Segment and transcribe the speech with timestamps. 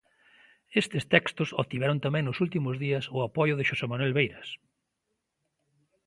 [0.81, 4.49] Estes textos obtiveron tamén nos últimos días o apoio de Xosé Manuel Beiras.